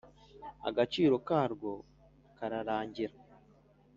[0.67, 1.71] agaciro karwo
[2.37, 3.15] kararangira